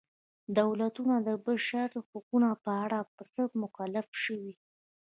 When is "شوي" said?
4.23-4.53